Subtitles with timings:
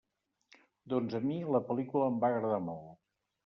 [0.93, 2.95] Doncs a mi, la pel·lícula em va agradar molt.